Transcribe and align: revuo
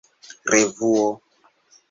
revuo 0.51 1.05